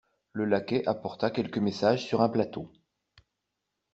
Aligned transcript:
Le 0.33 0.45
laquais 0.45 0.83
apporta 0.87 1.29
quelques 1.29 1.59
messages 1.59 2.03
sur 2.03 2.23
un 2.23 2.29
plateau. 2.29 2.71